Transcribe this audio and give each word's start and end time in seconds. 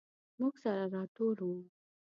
موږ 0.39 0.53
سره 0.63 0.83
راټول 0.95 1.37
وو. 1.47 1.57